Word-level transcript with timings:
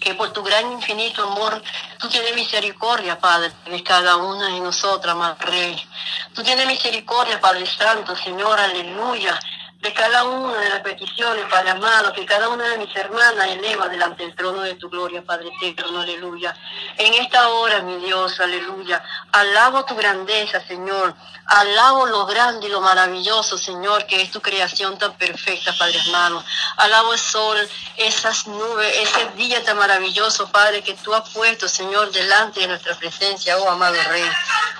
que 0.00 0.14
por 0.14 0.32
tu 0.32 0.42
gran 0.42 0.72
infinito 0.72 1.22
amor, 1.22 1.62
tú 1.98 2.08
tienes 2.08 2.34
misericordia, 2.34 3.18
Padre, 3.18 3.52
de 3.66 3.82
cada 3.84 4.16
una 4.16 4.48
de 4.48 4.60
nosotras, 4.60 5.14
Madre 5.14 5.46
Rey. 5.46 5.88
Tú 6.34 6.42
tienes 6.42 6.66
misericordia, 6.66 7.40
Padre 7.40 7.66
Santo, 7.66 8.16
Señor, 8.16 8.58
aleluya 8.58 9.38
de 9.82 9.92
cada 9.92 10.22
una 10.22 10.58
de 10.58 10.68
las 10.68 10.80
peticiones, 10.80 11.44
Padre 11.50 11.70
amado, 11.70 12.12
que 12.12 12.24
cada 12.24 12.48
una 12.48 12.68
de 12.68 12.78
mis 12.78 12.94
hermanas 12.94 13.48
eleva 13.48 13.88
delante 13.88 14.22
del 14.22 14.36
trono 14.36 14.62
de 14.62 14.76
tu 14.76 14.88
gloria, 14.88 15.22
Padre 15.22 15.50
eterno, 15.60 16.00
aleluya. 16.00 16.54
En 16.96 17.12
esta 17.14 17.48
hora, 17.48 17.82
mi 17.82 17.96
Dios, 17.96 18.38
aleluya, 18.38 19.02
alabo 19.32 19.84
tu 19.84 19.96
grandeza, 19.96 20.64
Señor, 20.68 21.16
alabo 21.46 22.06
lo 22.06 22.26
grande 22.26 22.68
y 22.68 22.70
lo 22.70 22.80
maravilloso, 22.80 23.58
Señor, 23.58 24.06
que 24.06 24.22
es 24.22 24.30
tu 24.30 24.40
creación 24.40 24.96
tan 24.98 25.14
perfecta, 25.14 25.72
Padre 25.76 26.00
amado. 26.06 26.44
Alabo 26.76 27.12
el 27.12 27.18
sol, 27.18 27.58
esas 27.96 28.46
nubes, 28.46 28.96
ese 28.98 29.30
día 29.34 29.64
tan 29.64 29.78
maravilloso, 29.78 30.48
Padre, 30.52 30.82
que 30.82 30.94
tú 30.94 31.12
has 31.12 31.28
puesto, 31.30 31.68
Señor, 31.68 32.12
delante 32.12 32.60
de 32.60 32.68
nuestra 32.68 32.94
presencia, 32.94 33.58
oh 33.58 33.68
amado 33.68 33.96
Rey. 34.10 34.30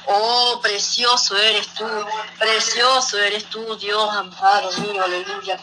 Oh, 0.06 0.60
precioso 0.62 1.36
eres 1.36 1.68
tú, 1.74 1.86
precioso 2.38 3.18
eres 3.18 3.44
tú, 3.44 3.76
Dios 3.76 4.10
amado 4.14 4.70
mío, 4.78 5.02
aleluya. 5.02 5.58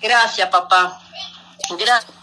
Gracias, 0.00 0.48
papá. 0.48 1.00
Gracias. 1.78 2.20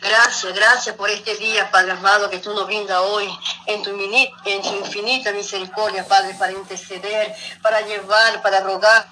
Gracias, 0.00 0.54
gracias 0.54 0.96
por 0.96 1.08
este 1.08 1.36
día, 1.36 1.70
Padre 1.70 1.92
amado, 1.92 2.28
que 2.28 2.40
tú 2.40 2.52
nos 2.52 2.66
brindas 2.66 2.98
hoy 3.00 3.28
en 3.66 3.82
tu, 3.82 3.90
en 3.90 4.62
tu 4.62 4.74
infinita 4.74 5.30
misericordia, 5.30 6.06
Padre, 6.06 6.34
para 6.34 6.52
interceder, 6.52 7.32
para 7.62 7.80
llevar, 7.82 8.42
para 8.42 8.60
rogar, 8.60 9.06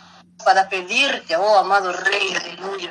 para 0.44 0.68
pedirte, 0.68 1.36
oh 1.36 1.58
amado 1.58 1.92
Rey, 1.92 2.34
aleluya. 2.34 2.90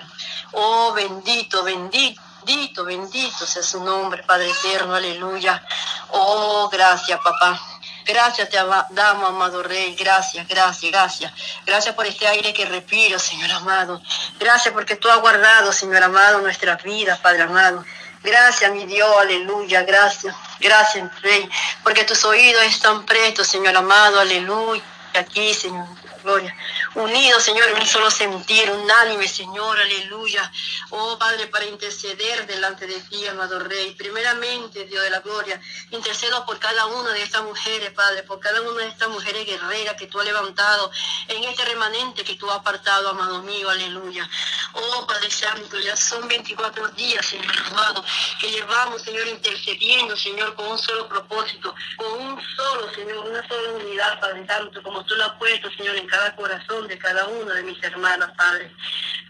Oh 0.53 0.93
bendito, 0.93 1.63
bendito. 1.63 2.21
Bendito, 2.45 2.83
bendito 2.83 3.45
sea 3.45 3.63
su 3.63 3.81
nombre, 3.81 4.21
Padre 4.23 4.49
eterno, 4.49 4.93
aleluya. 4.93 5.65
Oh, 6.11 6.67
gracias, 6.69 7.17
papá. 7.23 7.57
Gracias 8.05 8.49
te 8.49 8.57
damos, 8.57 9.29
amado 9.29 9.63
Rey. 9.63 9.95
Gracias, 9.95 10.47
gracias, 10.47 10.91
gracias. 10.91 11.33
Gracias 11.65 11.95
por 11.95 12.05
este 12.05 12.27
aire 12.27 12.53
que 12.53 12.65
respiro, 12.65 13.17
Señor 13.17 13.51
amado. 13.51 14.01
Gracias 14.39 14.73
porque 14.73 14.95
tú 14.95 15.09
has 15.09 15.21
guardado, 15.21 15.71
Señor 15.71 16.03
amado, 16.03 16.39
nuestras 16.39 16.81
vidas, 16.83 17.19
Padre 17.19 17.43
amado. 17.43 17.83
Gracias, 18.23 18.71
mi 18.71 18.85
Dios, 18.85 19.09
aleluya. 19.19 19.83
Gracias, 19.83 20.35
gracias, 20.59 21.21
Rey. 21.21 21.49
Porque 21.83 22.03
tus 22.03 22.23
oídos 22.25 22.63
están 22.63 23.05
prestos, 23.05 23.47
Señor 23.47 23.75
amado, 23.75 24.19
aleluya. 24.19 24.81
Aquí, 25.13 25.53
Señor, 25.53 25.85
gloria 26.23 26.55
unidos, 26.95 27.43
Señor, 27.43 27.69
en 27.69 27.77
un 27.77 27.87
solo 27.87 28.11
sentir, 28.11 28.69
unánime, 28.69 29.27
Señor, 29.27 29.79
aleluya. 29.79 30.51
Oh 30.91 31.17
Padre, 31.17 31.47
para 31.47 31.65
interceder 31.65 32.45
delante 32.45 32.85
de 32.85 32.99
ti, 33.01 33.25
amado 33.27 33.59
Rey. 33.59 33.95
Primeramente, 33.95 34.85
Dios 34.85 35.03
de 35.03 35.09
la 35.09 35.19
gloria, 35.19 35.59
intercedo 35.91 36.45
por 36.45 36.59
cada 36.59 36.85
una 36.85 37.11
de 37.11 37.23
estas 37.23 37.43
mujeres, 37.43 37.91
Padre, 37.91 38.23
por 38.23 38.39
cada 38.39 38.61
una 38.61 38.83
de 38.83 38.89
estas 38.89 39.09
mujeres 39.09 39.45
guerreras 39.45 39.95
que 39.95 40.07
tú 40.07 40.19
has 40.19 40.25
levantado 40.25 40.91
en 41.27 41.43
este 41.43 41.65
remanente 41.65 42.23
que 42.23 42.35
tú 42.35 42.49
has 42.49 42.57
apartado, 42.57 43.09
amado 43.09 43.41
mío, 43.41 43.69
aleluya. 43.69 44.29
Oh 44.73 45.07
Padre 45.07 45.31
Santo, 45.31 45.79
ya 45.79 45.95
son 45.95 46.27
24 46.27 46.89
días, 46.89 47.25
Señor 47.25 47.53
amado, 47.71 48.03
que 48.39 48.51
llevamos, 48.51 49.01
Señor, 49.01 49.27
intercediendo, 49.27 50.15
Señor, 50.15 50.53
con 50.55 50.67
un 50.67 50.77
solo 50.77 51.07
propósito, 51.07 51.73
con 51.97 52.21
un 52.21 52.41
solo, 52.55 52.93
Señor, 52.93 53.17
una 53.17 53.47
sola 53.47 53.71
unidad, 53.73 54.19
Padre 54.19 54.45
Santo, 54.45 54.83
como 54.83 55.03
tú 55.05 55.15
lo 55.15 55.25
has 55.25 55.33
puesto, 55.37 55.69
Señor, 55.71 55.95
en 55.95 56.07
cada 56.13 56.35
corazón 56.35 56.87
de 56.87 56.99
cada 56.99 57.25
una 57.25 57.55
de 57.55 57.63
mis 57.63 57.83
hermanas, 57.83 58.29
Padre. 58.37 58.71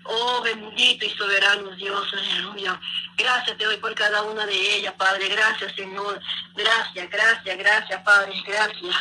Oh, 0.03 0.41
bendito 0.41 1.05
y 1.05 1.09
soberano 1.11 1.69
Dios, 1.77 2.05
aleluya. 2.11 2.77
Gracias 3.15 3.57
te 3.57 3.63
doy 3.63 3.77
por 3.77 3.95
cada 3.95 4.21
una 4.23 4.45
de 4.45 4.75
ellas, 4.75 4.93
Padre. 4.97 5.29
Gracias, 5.29 5.73
Señor. 5.77 6.19
Gracias, 6.53 7.09
gracias, 7.09 7.57
gracias, 7.57 8.03
Padre. 8.03 8.33
Gracias 8.45 8.95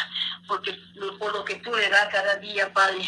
porque, 0.46 0.78
por 1.18 1.32
lo 1.32 1.44
que 1.44 1.56
tú 1.56 1.74
le 1.74 1.88
das 1.88 2.08
cada 2.12 2.36
día, 2.36 2.72
Padre 2.72 3.04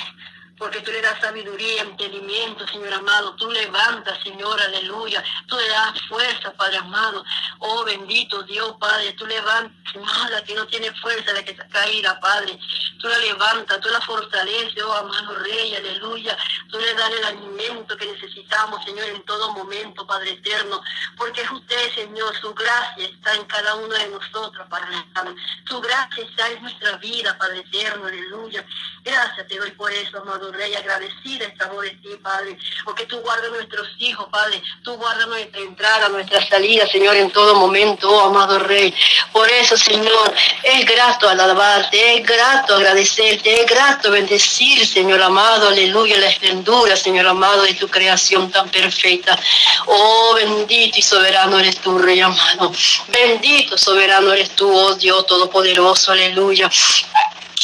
porque 0.59 0.81
tú 0.81 0.93
le 0.93 1.01
das 1.03 1.21
sabiduría, 1.21 1.83
entendimiento, 1.83 2.67
Señor 2.69 2.95
amado. 2.95 3.35
Tú 3.37 3.51
levantas, 3.51 4.23
Señor, 4.23 4.61
aleluya. 4.61 5.23
Tú 5.49 5.57
le 5.57 5.69
das 5.69 6.01
fuerza, 6.09 6.53
Padre 6.53 6.79
amado. 6.79 7.25
Oh, 7.59 7.85
bendito 7.85 8.43
Dios, 8.45 8.77
Padre. 8.79 9.13
Tú 9.15 9.27
levantas, 9.27 10.31
la 10.31 10.45
que 10.45 10.55
no 10.55 10.67
tiene 10.67 10.93
fuerza, 11.01 11.33
la 11.33 11.45
que 11.45 11.51
está 11.53 11.67
caída, 11.69 12.21
Padre. 12.21 12.59
Tú 13.05 13.11
la 13.11 13.19
levantas, 13.19 13.81
tú 13.83 13.91
la 13.91 14.01
fortaleces, 14.01 14.83
oh, 14.83 14.93
amado 14.95 15.35
Rey, 15.35 15.77
aleluya. 15.77 16.39
Tú 16.71 16.79
le 16.79 16.95
das 16.95 17.11
el 17.11 17.25
alimento 17.25 17.95
que 17.99 18.07
necesitamos, 18.07 18.83
Señor, 18.83 19.05
en 19.11 19.23
todo 19.27 19.53
momento, 19.53 20.07
Padre 20.07 20.31
eterno. 20.31 20.81
Porque 21.15 21.43
es 21.43 21.51
usted, 21.51 21.95
Señor, 21.95 22.35
su 22.41 22.55
gracia 22.55 23.05
está 23.05 23.35
en 23.35 23.45
cada 23.45 23.75
uno 23.75 23.95
de 23.95 24.09
nosotros, 24.09 24.67
Padre 24.71 24.97
amado. 25.15 25.37
Su 25.69 25.83
gracia 25.83 26.25
está 26.25 26.49
en 26.49 26.63
nuestra 26.63 26.97
vida, 26.97 27.37
Padre 27.37 27.59
eterno, 27.59 28.07
aleluya. 28.07 28.65
Gracias 29.03 29.49
te 29.49 29.59
doy 29.59 29.71
por 29.73 29.93
eso, 29.93 30.23
amado 30.23 30.51
Rey, 30.51 30.75
agradecida 30.75 31.45
estamos 31.45 31.83
de 31.83 31.91
ti, 31.91 32.09
Padre, 32.23 32.57
porque 32.87 33.05
tú 33.05 33.21
guardas 33.21 33.51
nuestros 33.51 33.87
hijos, 33.99 34.27
Padre, 34.31 34.63
tú 34.83 34.95
guardas 34.97 35.27
nuestra 35.27 35.61
entrada, 35.61 36.09
nuestra 36.09 36.41
salida, 36.47 36.87
Señor, 36.87 37.15
en 37.17 37.31
todo 37.31 37.55
momento, 37.55 38.09
oh 38.09 38.31
amado 38.31 38.59
Rey. 38.61 38.95
Por 39.31 39.47
eso, 39.51 39.77
Señor, 39.77 40.35
es 40.63 40.87
grato 40.87 41.29
alabarte, 41.29 42.17
es 42.17 42.27
grato 42.27 42.77
agradecerte, 42.77 42.94
es 42.97 43.67
grato 43.67 44.11
bendecir, 44.11 44.87
Señor 44.87 45.23
amado, 45.23 45.69
aleluya, 45.69 46.19
la 46.19 46.29
esplendura, 46.29 46.97
Señor 46.97 47.27
amado, 47.27 47.63
de 47.63 47.75
tu 47.75 47.89
creación 47.89 48.51
tan 48.51 48.69
perfecta. 48.69 49.39
Oh, 49.87 50.35
bendito 50.35 50.99
y 50.99 51.03
soberano 51.03 51.59
eres 51.59 51.79
tú, 51.79 51.99
Rey 51.99 52.21
amado. 52.21 52.73
Bendito, 53.09 53.77
soberano 53.77 54.33
eres 54.33 54.51
tú, 54.51 54.71
oh 54.73 54.95
Dios 54.95 55.27
Todopoderoso, 55.27 56.13
aleluya. 56.13 56.71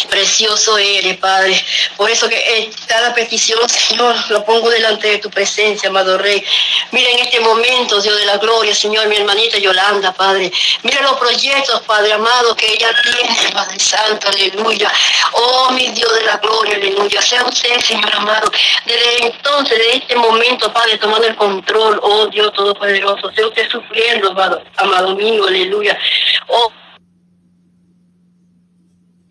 Precioso 0.09 0.79
eres, 0.79 1.19
Padre. 1.19 1.63
Por 1.97 2.09
eso 2.09 2.29
que 2.29 2.37
eh, 2.37 2.71
cada 2.87 3.13
petición, 3.15 3.69
Señor, 3.69 4.17
lo 4.31 4.45
pongo 4.45 4.71
delante 4.71 5.09
de 5.09 5.19
tu 5.19 5.31
presencia, 5.31 5.89
amado 5.89 6.17
Rey. 6.17 6.43
Mira 6.93 7.11
en 7.11 7.19
este 7.19 7.41
momento, 7.41 8.01
Dios 8.01 8.17
de 8.17 8.25
la 8.25 8.39
gloria, 8.39 8.75
Señor, 8.75 9.09
mi 9.09 9.17
hermanita 9.17 9.59
Yolanda, 9.59 10.13
Padre. 10.13 10.51
Mira 10.83 11.03
los 11.03 11.19
proyectos, 11.19 11.83
Padre 11.83 12.13
amado, 12.13 12.57
que 12.57 12.73
ella 12.73 12.89
tiene, 13.03 13.53
Padre 13.53 13.79
Santo, 13.79 14.29
aleluya. 14.29 14.91
Oh, 15.33 15.71
mi 15.73 15.89
Dios 15.89 16.15
de 16.15 16.23
la 16.23 16.37
gloria, 16.39 16.77
aleluya. 16.77 17.21
Sea 17.21 17.45
usted, 17.45 17.81
Señor 17.81 18.15
amado, 18.15 18.51
desde 18.87 19.27
entonces, 19.27 19.79
de 19.79 19.97
este 19.97 20.17
momento, 20.17 20.73
Padre, 20.73 20.99
tomando 20.99 21.27
el 21.27 21.37
control, 21.37 22.01
oh 22.03 22.27
Dios 22.29 22.53
Todopoderoso. 22.53 23.31
Sea 23.33 23.47
usted 23.47 23.69
sufriendo, 23.69 24.31
amado, 24.31 24.63
amado 24.77 25.15
mío, 25.15 25.47
aleluya. 25.47 25.99
Oh, 26.49 26.73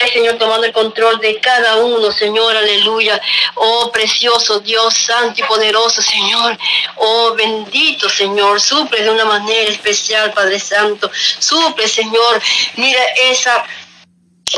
Señor, 0.08 0.38
tomando 0.38 0.66
el 0.66 0.72
control 0.72 1.20
de 1.20 1.42
cada 1.42 1.76
uno, 1.76 2.10
Señor, 2.12 2.56
aleluya. 2.56 3.22
Oh, 3.56 3.92
precioso 3.92 4.62
Dios, 4.62 4.94
santo 4.94 5.42
y 5.42 5.44
poderoso, 5.44 6.02
Señor. 6.02 6.58
Oh, 6.96 7.34
bendito, 7.36 8.10
Señor. 8.10 8.62
Suple 8.62 9.04
de 9.04 9.10
una 9.10 9.26
manera 9.26 9.70
especial, 9.70 10.34
Padre 10.34 10.58
Santo. 10.58 11.12
Suple, 11.14 11.86
Señor. 11.88 12.42
Mira 12.78 13.04
esa 13.24 13.66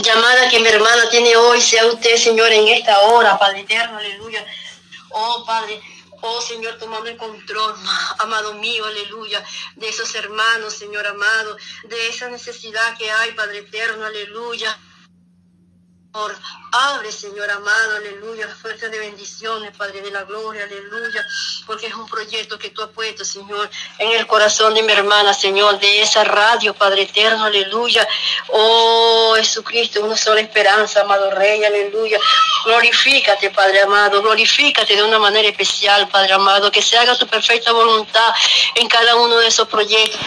llamada 0.03 0.47
que 0.47 0.59
mi 0.59 0.67
hermana 0.67 1.09
tiene 1.09 1.35
hoy. 1.35 1.59
Sea 1.59 1.87
usted, 1.87 2.17
Señor, 2.17 2.51
en 2.51 2.67
esta 2.67 2.99
hora, 3.01 3.39
Padre 3.39 3.61
eterno, 3.61 3.97
aleluya. 3.97 4.45
Oh, 5.09 5.43
Padre. 5.45 5.81
Oh 6.23 6.39
Señor, 6.39 6.77
tomando 6.77 7.09
el 7.09 7.17
control, 7.17 7.73
amado 8.19 8.53
mío, 8.53 8.85
aleluya, 8.85 9.43
de 9.75 9.89
esos 9.89 10.13
hermanos, 10.13 10.75
Señor 10.75 11.07
amado, 11.07 11.57
de 11.85 12.09
esa 12.09 12.29
necesidad 12.29 12.95
que 12.95 13.09
hay, 13.09 13.31
Padre 13.31 13.59
eterno, 13.59 14.05
aleluya. 14.05 14.77
Abre, 16.13 17.09
Señor 17.09 17.49
amado, 17.49 17.95
aleluya, 17.95 18.45
la 18.45 18.55
fuerza 18.55 18.89
de 18.89 18.99
bendiciones, 18.99 19.75
Padre 19.77 20.01
de 20.01 20.11
la 20.11 20.23
gloria, 20.23 20.65
aleluya, 20.65 21.25
porque 21.65 21.87
es 21.87 21.93
un 21.93 22.05
proyecto 22.05 22.59
que 22.59 22.69
tú 22.71 22.81
has 22.81 22.89
puesto, 22.89 23.23
Señor, 23.23 23.69
en 23.97 24.11
el 24.11 24.27
corazón 24.27 24.73
de 24.73 24.83
mi 24.83 24.91
hermana, 24.91 25.33
Señor, 25.33 25.79
de 25.79 26.01
esa 26.01 26.25
radio, 26.25 26.73
Padre 26.73 27.03
eterno, 27.03 27.45
aleluya. 27.45 28.05
Oh, 28.49 29.35
Jesucristo, 29.37 30.01
una 30.01 30.17
sola 30.17 30.41
esperanza, 30.41 30.99
amado 30.99 31.31
Rey, 31.31 31.63
aleluya. 31.63 32.19
Glorifícate, 32.65 33.49
Padre 33.51 33.81
amado, 33.81 34.21
glorifícate 34.21 34.97
de 34.97 35.03
una 35.03 35.17
manera 35.17 35.47
especial, 35.47 36.09
Padre 36.09 36.33
amado, 36.33 36.69
que 36.71 36.81
se 36.81 36.97
haga 36.97 37.17
tu 37.17 37.25
perfecta 37.25 37.71
voluntad 37.71 38.33
en 38.75 38.89
cada 38.89 39.15
uno 39.15 39.37
de 39.37 39.47
esos 39.47 39.67
proyectos. 39.67 40.19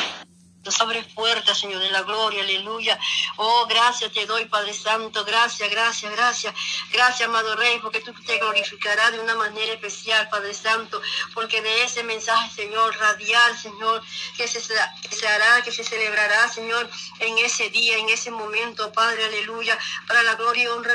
Abre 0.81 1.03
puertas, 1.15 1.59
Señor, 1.59 1.81
de 1.81 1.91
la 1.91 2.03
gloria, 2.03 2.43
aleluya. 2.43 2.99
Oh, 3.37 3.67
gracias 3.67 4.13
te 4.13 4.27
doy, 4.27 4.47
Padre 4.47 4.73
Santo. 4.73 5.25
Gracias, 5.25 5.71
gracias, 5.71 6.13
gracias. 6.13 6.55
Gracias, 6.91 7.29
amado 7.29 7.55
Rey, 7.57 7.79
porque 7.81 8.01
tú 8.01 8.13
te 8.27 8.39
glorificarás 8.39 9.13
de 9.13 9.21
una 9.21 9.35
manera 9.35 9.73
especial, 9.73 10.29
Padre 10.31 10.55
Santo. 10.55 11.01
Porque 11.35 11.61
de 11.61 11.85
ese 11.85 12.03
mensaje, 12.03 12.51
Señor, 12.55 12.97
radial, 12.97 13.59
Señor, 13.59 14.03
que 14.37 14.49
se, 14.49 14.61
que 15.09 15.15
se 15.15 15.29
hará, 15.29 15.63
que 15.63 15.73
se 15.73 15.85
celebrará, 15.85 16.49
Señor, 16.49 16.89
en 17.21 17.39
ese 17.39 17.71
día, 17.71 17.99
en 17.99 18.09
ese 18.09 18.31
momento, 18.31 18.93
Padre, 18.93 19.25
aleluya, 19.25 19.79
para 20.07 20.23
la 20.23 20.35
gloria 20.35 20.65
y 20.65 20.67
honra 20.69 20.95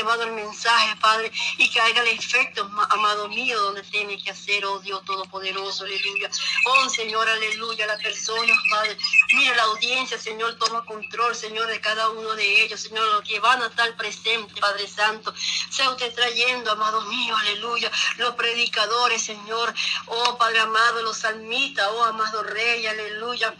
llevado 0.00 0.22
el 0.22 0.32
mensaje, 0.32 0.96
Padre, 0.96 1.30
y 1.58 1.68
que 1.68 1.80
haga 1.80 2.00
el 2.00 2.08
efecto, 2.08 2.68
amado 2.88 3.28
mío, 3.28 3.60
donde 3.60 3.82
tiene 3.82 4.16
que 4.22 4.30
hacer, 4.30 4.64
oh 4.64 4.78
Dios 4.80 5.04
Todopoderoso, 5.04 5.84
aleluya. 5.84 6.30
Oh 6.66 6.88
Señor, 6.88 7.28
aleluya, 7.28 7.86
la 7.86 7.98
persona, 7.98 8.52
Padre. 8.70 8.96
Mira 9.34 9.54
la 9.56 9.64
audiencia, 9.64 10.18
Señor, 10.18 10.56
toma 10.58 10.84
control, 10.86 11.34
Señor, 11.34 11.66
de 11.66 11.80
cada 11.80 12.08
uno 12.10 12.34
de 12.34 12.62
ellos, 12.62 12.80
Señor, 12.80 13.06
los 13.08 13.22
que 13.22 13.40
van 13.40 13.62
a 13.62 13.66
estar 13.66 13.94
presentes, 13.96 14.58
Padre 14.58 14.88
Santo. 14.88 15.34
Sea 15.70 15.90
usted 15.90 16.14
trayendo, 16.14 16.72
amado 16.72 17.02
mío, 17.02 17.36
aleluya, 17.36 17.90
los 18.16 18.34
predicadores, 18.34 19.22
Señor, 19.22 19.74
oh 20.06 20.38
Padre 20.38 20.60
amado, 20.60 21.02
los 21.02 21.18
salmitas, 21.18 21.86
oh 21.92 22.04
amado 22.04 22.42
Rey, 22.42 22.86
aleluya 22.86 23.54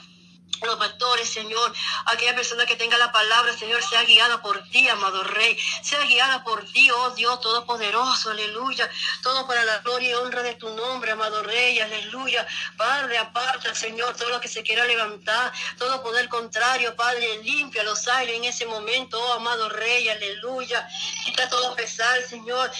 pastores, 0.61 1.29
Señor, 1.29 1.73
aquella 2.07 2.35
persona 2.35 2.67
que 2.67 2.77
tenga 2.77 2.99
la 2.99 3.11
palabra, 3.11 3.57
Señor, 3.57 3.83
sea 3.83 4.03
guiada 4.05 4.43
por 4.43 4.63
ti, 4.71 4.89
amado 4.89 5.23
Rey, 5.25 5.59
sea 5.83 6.01
guiada 6.03 6.45
por 6.45 6.65
ti, 6.65 6.91
oh 6.91 7.11
Dios 7.11 7.41
Todopoderoso, 7.41 8.31
aleluya, 8.31 8.89
todo 9.23 9.47
para 9.47 9.65
la 9.65 9.79
gloria 9.79 10.11
y 10.11 10.15
honra 10.15 10.43
de 10.43 10.55
tu 10.55 10.69
nombre, 10.71 11.13
amado 11.13 11.43
Rey, 11.43 11.81
aleluya, 11.81 12.47
Padre, 12.77 13.19
aparta, 13.19 13.75
Señor, 13.75 14.17
todo 14.17 14.29
lo 14.29 14.41
que 14.41 14.49
se 14.49 14.63
quiera 14.63 14.85
levantar, 14.85 15.53
todo 15.79 16.03
poder 16.03 16.29
contrario, 16.29 16.95
Padre, 16.95 17.43
limpia 17.43 17.83
los 17.83 18.07
aires 18.09 18.37
en 18.37 18.45
ese 18.45 18.67
momento, 18.67 19.19
oh 19.19 19.33
amado 19.35 19.69
Rey, 19.69 20.09
aleluya, 20.09 20.87
quita 21.25 21.49
todo 21.49 21.75
pesar, 21.75 22.23
Señor, 22.23 22.71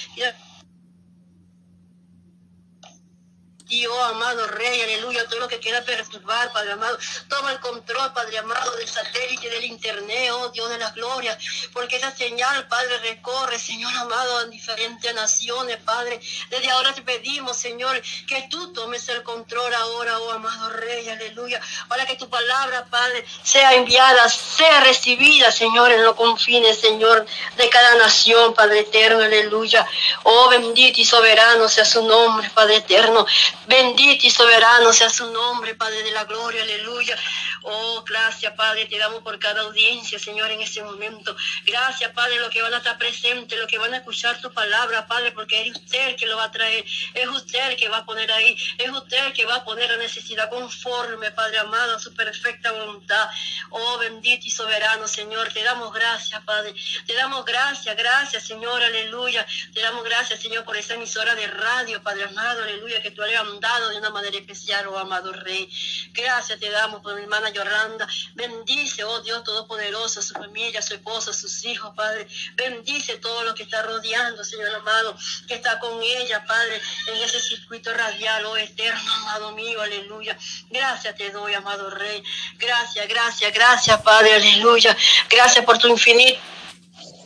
Dios, 3.71 3.97
amado 4.03 4.49
Rey, 4.49 4.83
aleluya, 4.83 5.25
todo 5.29 5.39
lo 5.39 5.49
que 5.49 5.61
quiera 5.61 5.81
perturbar, 5.83 6.53
Padre 6.53 6.73
amado, 6.73 6.99
toma 7.29 7.53
el 7.53 7.61
control, 7.61 8.13
Padre 8.13 8.39
amado, 8.39 8.73
del 8.77 8.89
satélite, 8.89 9.49
del 9.49 9.65
internet, 9.65 10.33
oh 10.33 10.49
Dios 10.49 10.69
de 10.71 10.77
la 10.77 10.91
gloria, 10.91 11.39
porque 11.73 11.97
esa 11.97 12.11
señal, 12.11 12.67
Padre, 12.67 12.99
recorre, 12.99 13.61
Señor 13.61 13.95
amado, 13.95 14.43
en 14.43 14.51
diferentes 14.51 15.15
naciones, 15.15 15.77
Padre. 15.85 16.21
Desde 16.51 16.69
ahora 16.69 16.93
te 16.93 17.03
pedimos, 17.03 17.57
Señor, 17.57 18.03
que 18.27 18.49
tú 18.51 18.73
tomes 18.73 19.09
el 19.09 19.23
control 19.23 19.73
ahora, 19.73 20.19
oh 20.19 20.33
amado 20.33 20.71
Rey, 20.71 21.09
aleluya, 21.09 21.61
para 21.87 22.05
que 22.07 22.17
tu 22.17 22.29
palabra, 22.29 22.87
Padre, 22.91 23.25
sea 23.45 23.75
enviada, 23.75 24.29
sea 24.29 24.81
recibida, 24.81 25.53
Señor, 25.53 25.93
en 25.93 26.03
los 26.03 26.17
confines, 26.17 26.81
Señor, 26.81 27.25
de 27.57 27.71
cada 27.71 27.95
nación, 27.95 28.53
Padre 28.53 28.81
eterno, 28.81 29.23
aleluya. 29.23 29.87
Oh 30.25 30.49
bendito 30.49 31.01
y 31.01 31.05
soberano 31.05 31.69
sea 31.69 31.85
su 31.85 32.03
nombre, 32.05 32.51
Padre 32.51 32.77
eterno. 32.77 33.25
Bendito 33.71 34.27
y 34.27 34.31
soberano 34.31 34.93
sea 34.93 35.09
su 35.09 35.31
nombre, 35.31 35.77
Padre 35.77 36.03
de 36.03 36.11
la 36.11 36.25
gloria, 36.25 36.61
aleluya. 36.65 37.17
Oh, 37.63 38.03
gracias, 38.03 38.53
Padre, 38.55 38.87
te 38.87 38.99
damos 38.99 39.23
por 39.23 39.39
cada 39.39 39.61
audiencia, 39.61 40.19
Señor, 40.19 40.51
en 40.51 40.61
este 40.61 40.83
momento. 40.83 41.37
Gracias, 41.65 42.11
Padre, 42.13 42.41
lo 42.41 42.51
que 42.51 42.63
van 42.63 42.75
a 42.75 42.79
estar 42.79 42.99
presentes, 42.99 43.57
lo 43.57 43.69
que 43.69 43.79
van 43.79 43.95
a 43.95 43.99
escuchar 43.99 44.41
tu 44.41 44.53
palabra, 44.53 45.07
Padre, 45.07 45.31
porque 45.31 45.69
es 45.69 45.77
usted 45.77 46.09
el 46.09 46.17
que 46.17 46.27
lo 46.27 46.37
va 46.37 46.45
a 46.45 46.51
traer, 46.51 46.85
es 47.15 47.29
usted 47.29 47.71
el 47.71 47.77
que 47.77 47.89
va 47.89 47.99
a 47.99 48.05
poner 48.05 48.33
ahí, 48.33 48.57
es 48.77 48.91
usted 48.91 49.27
el 49.27 49.33
que 49.33 49.45
va 49.45 49.57
a 49.57 49.65
poner 49.65 49.89
la 49.89 49.99
necesidad 49.99 50.51
conforme, 50.51 51.31
Padre 51.31 51.59
amado, 51.61 51.95
a 51.95 52.01
su 52.01 52.13
perfecta 52.13 52.73
voluntad. 52.73 53.29
Oh, 53.69 53.99
bendito 53.99 54.47
y 54.47 54.51
soberano, 54.51 55.07
Señor, 55.07 55.53
te 55.53 55.63
damos 55.63 55.93
gracias, 55.93 56.43
Padre. 56.43 56.75
Te 57.07 57.15
damos 57.15 57.45
gracias, 57.45 57.97
gracias, 57.97 58.45
Señor, 58.49 58.83
aleluya. 58.83 59.47
Te 59.73 59.81
damos 59.81 60.03
gracias, 60.03 60.41
Señor, 60.41 60.65
por 60.65 60.77
esa 60.77 60.95
emisora 60.95 61.37
de 61.37 61.47
radio, 61.47 62.03
Padre 62.03 62.25
amado, 62.25 62.65
aleluya, 62.65 63.01
que 63.01 63.13
tú 63.13 63.23
le 63.23 63.37
dado 63.61 63.91
de 63.91 63.99
una 63.99 64.11
manera 64.11 64.37
especial, 64.37 64.87
oh 64.89 64.99
amado 64.99 65.33
Rey. 65.33 65.71
Gracias 66.13 66.59
te 66.59 66.71
damos 66.71 67.03
por 67.03 67.15
mi 67.15 67.23
hermana 67.23 67.51
Yolanda. 67.51 68.09
Bendice, 68.35 69.05
oh 69.05 69.21
Dios 69.21 69.45
Todopoderoso, 69.45 70.23
su 70.23 70.35
familia, 70.35 70.83
su 70.83 70.95
esposa, 70.95 71.33
sus 71.33 71.65
hijos, 71.65 71.95
Padre. 71.95 72.27
Bendice 72.55 73.19
todo 73.19 73.45
lo 73.45 73.55
que 73.55 73.63
está 73.65 73.83
rodeando, 73.83 74.43
Señor 74.45 74.75
amado, 74.75 75.17
que 75.47 75.55
está 75.55 75.79
con 75.79 76.03
ella, 76.03 76.45
Padre, 76.47 76.81
en 77.09 77.17
ese 77.23 77.41
circuito 77.41 77.93
radial, 77.93 78.45
oh 78.47 78.57
eterno, 78.57 79.15
amado 79.15 79.53
mío, 79.53 79.81
aleluya. 79.81 80.37
Gracias 80.71 81.15
te 81.17 81.31
doy, 81.31 81.55
amado 81.55 81.91
Rey. 81.91 82.23
Gracias, 82.57 83.07
gracias, 83.09 83.53
gracias, 83.53 84.01
Padre, 84.03 84.35
aleluya. 84.35 84.97
Gracias 85.29 85.65
por 85.65 85.79
tu 85.79 85.89
infinito 85.89 86.41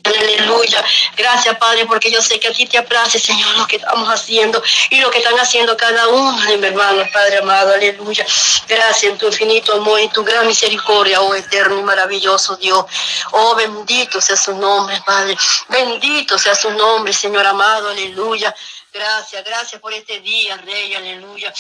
Aleluya. 0.05 0.85
Gracias, 1.17 1.57
Padre, 1.57 1.87
porque 1.87 2.11
yo 2.11 2.21
sé 2.21 2.39
que 2.39 2.49
a 2.49 2.53
ti 2.53 2.67
te 2.67 2.77
aplace, 2.77 3.19
Señor, 3.19 3.57
lo 3.57 3.67
que 3.67 3.77
estamos 3.77 4.09
haciendo 4.09 4.63
y 4.91 5.01
lo 5.01 5.11
que 5.11 5.19
están 5.19 5.39
haciendo 5.39 5.77
cada 5.77 6.09
uno 6.09 6.39
de 6.43 6.59
mis 6.59 6.67
hermanos, 6.67 7.09
Padre 7.11 7.39
amado. 7.39 7.73
Aleluya. 7.73 8.27
Gracias 8.69 9.05
en 9.05 9.19
tu 9.19 9.27
infinito 9.27 9.73
amor 9.75 10.01
y 10.01 10.09
tu 10.09 10.23
gran 10.23 10.47
misericordia, 10.47 11.23
oh 11.23 11.35
eterno 11.35 11.79
y 11.79 11.83
maravilloso 11.83 12.57
Dios. 12.57 12.85
Oh, 13.33 13.55
bendito 13.55 14.21
sea 14.21 14.37
su 14.37 14.55
nombre, 14.57 15.01
Padre. 15.07 15.37
Bendito 15.69 16.39
sea 16.39 16.55
su 16.55 16.71
nombre, 16.71 17.13
Señor 17.13 17.47
amado. 17.47 17.89
Aleluya. 17.89 18.55
Gracias, 18.93 19.43
gracias 19.43 19.81
por 19.81 19.93
este 19.95 20.21
día, 20.21 20.57
Rey. 20.59 20.95
Aleluya. 20.95 21.53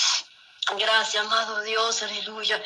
Gracias, 0.78 1.24
amado 1.24 1.62
Dios. 1.62 2.02
Aleluya 2.02 2.62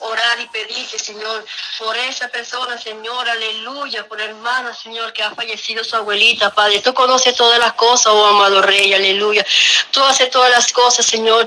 orar 0.00 0.40
y 0.40 0.46
pedirte, 0.48 0.98
Señor, 0.98 1.44
por 1.78 1.96
esa 1.96 2.28
persona, 2.28 2.78
Señor, 2.78 3.28
aleluya, 3.28 4.06
por 4.06 4.20
hermana, 4.20 4.74
Señor, 4.74 5.12
que 5.12 5.22
ha 5.22 5.34
fallecido 5.34 5.84
su 5.84 5.96
abuelita, 5.96 6.50
Padre. 6.50 6.80
Tú 6.80 6.92
conoces 6.94 7.34
todas 7.34 7.58
las 7.58 7.74
cosas, 7.74 8.12
oh 8.12 8.26
amado 8.26 8.62
Rey, 8.62 8.92
aleluya. 8.92 9.44
Tú 9.90 10.02
haces 10.04 10.30
todas 10.30 10.50
las 10.50 10.72
cosas, 10.72 11.06
Señor 11.06 11.46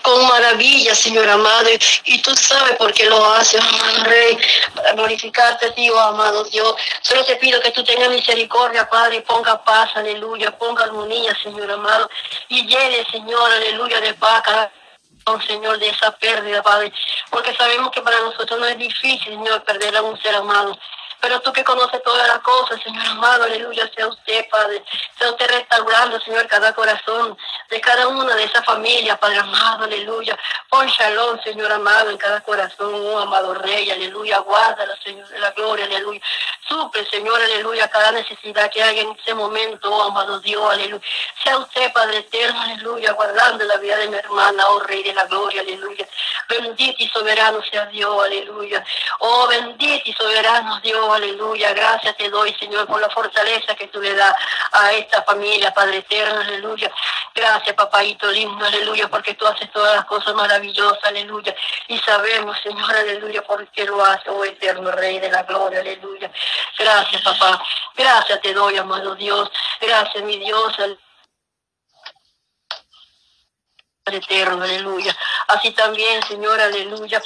con 0.00 0.26
maravilla, 0.26 0.94
Señor 0.94 1.28
amado, 1.28 1.68
y 2.04 2.22
tú 2.22 2.34
sabes 2.34 2.76
por 2.76 2.92
qué 2.94 3.04
lo 3.06 3.22
haces, 3.34 3.60
amado 3.60 4.04
Rey, 4.04 4.38
para 4.74 4.92
glorificarte 4.92 5.66
a 5.66 5.74
ti, 5.74 5.90
oh 5.90 5.98
amado 5.98 6.44
Dios. 6.44 6.74
Solo 7.02 7.24
te 7.24 7.36
pido 7.36 7.60
que 7.60 7.72
tú 7.72 7.84
tengas 7.84 8.08
misericordia, 8.08 8.88
Padre, 8.88 9.16
y 9.16 9.20
ponga 9.20 9.62
paz, 9.62 9.90
aleluya, 9.96 10.56
ponga 10.56 10.84
armonía, 10.84 11.36
Señor 11.42 11.70
amado, 11.70 12.08
y 12.48 12.66
llene, 12.66 13.04
Señor, 13.10 13.50
aleluya, 13.50 14.00
de 14.00 14.14
paz 14.14 14.42
Señor, 15.46 15.78
de 15.78 15.88
esa 15.88 16.10
pérdida, 16.12 16.62
Padre, 16.62 16.92
porque 17.30 17.54
sabemos 17.54 17.90
que 17.90 18.00
para 18.00 18.18
nosotros 18.20 18.58
no 18.58 18.66
es 18.66 18.78
difícil, 18.78 19.34
Señor, 19.34 19.62
perder 19.64 19.96
a 19.96 20.02
un 20.02 20.18
ser 20.20 20.34
amado. 20.34 20.78
Pero 21.20 21.40
tú 21.40 21.52
que 21.52 21.64
conoces 21.64 22.00
todas 22.02 22.28
las 22.28 22.38
cosas, 22.38 22.80
Señor 22.80 23.04
amado, 23.06 23.44
aleluya, 23.44 23.90
sea 23.94 24.06
usted, 24.06 24.48
Padre. 24.50 24.84
Sea 25.18 25.30
usted 25.30 25.50
restaurando, 25.50 26.20
Señor, 26.20 26.46
cada 26.46 26.72
corazón 26.72 27.36
de 27.68 27.80
cada 27.80 28.06
una 28.06 28.34
de 28.36 28.44
esas 28.44 28.64
familias, 28.64 29.18
Padre 29.18 29.38
amado, 29.38 29.84
aleluya. 29.84 30.38
Pon 30.68 30.86
shalom, 30.86 31.40
Señor 31.42 31.72
amado, 31.72 32.10
en 32.10 32.18
cada 32.18 32.40
corazón, 32.42 32.94
oh 32.94 33.18
amado 33.18 33.54
Rey, 33.54 33.90
aleluya. 33.90 34.38
Guárdalo, 34.38 34.94
Señor 35.02 35.26
de 35.28 35.38
la 35.40 35.50
gloria, 35.50 35.86
aleluya. 35.86 36.20
Suple, 36.68 37.06
Señor, 37.06 37.40
aleluya, 37.40 37.88
cada 37.88 38.12
necesidad 38.12 38.70
que 38.70 38.82
haya 38.82 39.00
en 39.00 39.16
ese 39.18 39.32
momento, 39.32 39.90
oh 39.90 40.02
amado 40.02 40.38
Dios, 40.40 40.62
aleluya. 40.70 41.02
Sea 41.42 41.56
usted, 41.56 41.90
Padre 41.94 42.18
eterno, 42.18 42.60
aleluya, 42.60 43.12
guardando 43.12 43.64
la 43.64 43.76
vida 43.78 43.96
de 43.96 44.08
mi 44.08 44.16
hermana, 44.16 44.68
oh 44.68 44.80
Rey 44.80 45.02
de 45.02 45.14
la 45.14 45.24
gloria, 45.24 45.62
aleluya. 45.62 46.06
Bendito 46.46 47.02
y 47.02 47.08
soberano 47.08 47.62
sea 47.62 47.86
Dios, 47.86 48.22
aleluya. 48.22 48.84
Oh, 49.20 49.46
bendito 49.46 50.10
y 50.10 50.12
soberano 50.12 50.78
Dios, 50.80 51.08
aleluya. 51.10 51.72
Gracias 51.72 52.14
te 52.18 52.28
doy, 52.28 52.54
Señor, 52.60 52.86
por 52.86 53.00
la 53.00 53.08
fortaleza 53.08 53.74
que 53.74 53.86
tú 53.88 54.02
le 54.02 54.14
das 54.14 54.34
a 54.72 54.92
esta 54.92 55.22
familia, 55.22 55.72
Padre 55.72 55.98
eterno, 55.98 56.40
aleluya. 56.40 56.92
Gracias, 57.38 57.76
papáito 57.76 58.28
lindo, 58.32 58.64
aleluya, 58.64 59.06
porque 59.08 59.34
tú 59.34 59.46
haces 59.46 59.70
todas 59.70 59.94
las 59.94 60.04
cosas 60.06 60.34
maravillosas, 60.34 61.04
aleluya. 61.04 61.54
Y 61.86 61.96
sabemos, 61.98 62.58
Señor, 62.60 62.90
aleluya, 62.90 63.42
por 63.42 63.64
qué 63.70 63.84
lo 63.84 64.04
haces, 64.04 64.26
oh 64.26 64.44
eterno 64.44 64.90
Rey 64.90 65.20
de 65.20 65.30
la 65.30 65.44
gloria, 65.44 65.78
aleluya. 65.78 66.32
Gracias, 66.76 67.22
papá. 67.22 67.64
Gracias 67.94 68.40
te 68.42 68.52
doy, 68.52 68.76
amado 68.76 69.14
Dios. 69.14 69.48
Gracias, 69.80 70.24
mi 70.24 70.36
Dios. 70.38 70.74
Eterno, 74.04 74.64
aleluya. 74.64 75.16
Así 75.46 75.70
también, 75.70 76.20
Señor, 76.24 76.60
aleluya. 76.60 77.22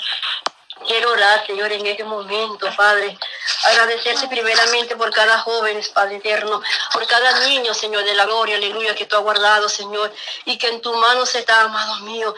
Quiero 0.86 1.12
orar, 1.12 1.46
Señor, 1.46 1.72
en 1.72 1.86
este 1.86 2.04
momento, 2.04 2.68
Padre. 2.76 3.16
Agradecerte 3.64 4.28
primeramente 4.28 4.96
por 4.96 5.12
cada 5.12 5.38
joven, 5.38 5.80
Padre 5.94 6.16
eterno, 6.16 6.60
por 6.92 7.06
cada 7.06 7.46
niño, 7.46 7.72
Señor, 7.74 8.04
de 8.04 8.14
la 8.14 8.26
gloria, 8.26 8.56
aleluya, 8.56 8.94
que 8.94 9.06
tú 9.06 9.16
has 9.16 9.22
guardado, 9.22 9.68
Señor, 9.68 10.12
y 10.44 10.58
que 10.58 10.68
en 10.68 10.80
tu 10.80 10.92
mano 10.94 11.24
se 11.26 11.40
está, 11.40 11.62
amado 11.62 11.96
mío. 12.00 12.34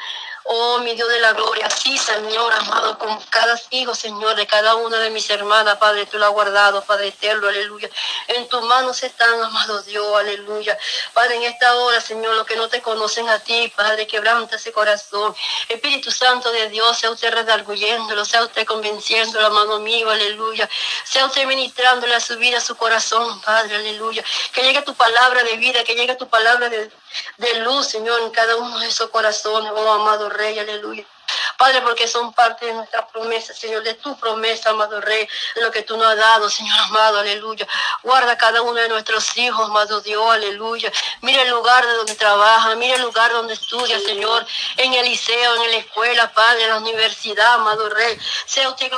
Oh, 0.46 0.78
mi 0.80 0.94
Dios 0.94 1.08
de 1.08 1.20
la 1.20 1.32
gloria, 1.32 1.70
sí, 1.70 1.96
Señor, 1.96 2.52
amado, 2.52 2.98
con 2.98 3.18
cada 3.30 3.58
hijo, 3.70 3.94
Señor, 3.94 4.36
de 4.36 4.46
cada 4.46 4.74
una 4.74 4.98
de 4.98 5.08
mis 5.08 5.30
hermanas, 5.30 5.78
Padre, 5.78 6.04
tú 6.04 6.18
lo 6.18 6.26
has 6.26 6.32
guardado, 6.32 6.84
Padre 6.84 7.08
eterno, 7.08 7.48
aleluya. 7.48 7.88
En 8.28 8.46
tus 8.48 8.60
manos 8.62 9.02
están, 9.02 9.42
amado 9.42 9.82
Dios, 9.84 10.06
aleluya. 10.14 10.78
Padre, 11.14 11.36
en 11.36 11.44
esta 11.44 11.74
hora, 11.76 11.98
Señor, 11.98 12.36
los 12.36 12.46
que 12.46 12.56
no 12.56 12.68
te 12.68 12.82
conocen 12.82 13.26
a 13.30 13.38
ti, 13.38 13.72
Padre, 13.74 14.06
quebranta 14.06 14.56
ese 14.56 14.70
corazón. 14.70 15.34
Espíritu 15.66 16.10
Santo 16.10 16.52
de 16.52 16.68
Dios, 16.68 16.98
sea 16.98 17.10
usted 17.10 17.32
redarguyéndolo, 17.32 18.26
sea 18.26 18.42
usted 18.42 18.66
convenciéndolo, 18.66 19.46
amado 19.46 19.80
mío, 19.80 20.10
aleluya. 20.10 20.68
Sea 21.04 21.24
usted 21.24 21.46
ministrándole 21.46 22.14
a 22.14 22.20
su 22.20 22.36
vida, 22.36 22.58
a 22.58 22.60
su 22.60 22.76
corazón, 22.76 23.40
Padre, 23.40 23.76
aleluya. 23.76 24.22
Que 24.52 24.62
llegue 24.62 24.82
tu 24.82 24.94
palabra 24.94 25.42
de 25.42 25.56
vida, 25.56 25.82
que 25.84 25.94
llegue 25.94 26.16
tu 26.16 26.28
palabra 26.28 26.68
de 26.68 26.90
de 27.36 27.60
luz, 27.60 27.86
Señor, 27.86 28.20
en 28.22 28.30
cada 28.30 28.56
uno 28.56 28.78
de 28.78 28.88
esos 28.88 29.10
corazones, 29.10 29.70
oh 29.74 29.92
amado 29.92 30.28
Rey, 30.34 30.58
aleluya. 30.58 31.04
Padre, 31.56 31.80
porque 31.82 32.06
son 32.08 32.32
parte 32.32 32.66
de 32.66 32.74
nuestra 32.74 33.06
promesa, 33.06 33.54
Señor, 33.54 33.82
de 33.82 33.94
tu 33.94 34.16
promesa, 34.18 34.70
amado 34.70 35.00
Rey, 35.00 35.26
de 35.54 35.62
lo 35.62 35.70
que 35.70 35.82
tú 35.82 35.96
nos 35.96 36.06
has 36.06 36.16
dado, 36.16 36.50
Señor 36.50 36.78
amado, 36.78 37.20
aleluya. 37.20 37.66
Guarda 38.02 38.36
cada 38.36 38.62
uno 38.62 38.74
de 38.74 38.88
nuestros 38.88 39.36
hijos, 39.38 39.68
amado 39.68 40.00
Dios, 40.00 40.30
aleluya. 40.30 40.92
Mira 41.22 41.42
el 41.42 41.50
lugar 41.50 41.86
de 41.86 41.92
donde 41.94 42.14
trabaja, 42.16 42.74
mira 42.74 42.96
el 42.96 43.02
lugar 43.02 43.32
donde 43.32 43.54
estudia, 43.54 43.98
Señor, 44.00 44.46
en 44.76 44.92
el 44.94 45.06
liceo, 45.06 45.64
en 45.64 45.70
la 45.70 45.76
escuela, 45.78 46.32
Padre, 46.32 46.64
en 46.64 46.70
la 46.70 46.78
universidad, 46.78 47.54
amado 47.54 47.88
Rey. 47.88 48.18
Sea 48.46 48.68
usted 48.68 48.90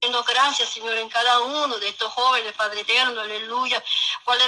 glorificado 0.00 0.24
gracias, 0.24 0.68
Señor, 0.68 0.96
en 0.96 1.08
cada 1.08 1.40
uno 1.40 1.76
de 1.78 1.88
estos 1.88 2.12
jóvenes, 2.12 2.52
Padre 2.52 2.82
eterno, 2.82 3.20
aleluya. 3.20 3.82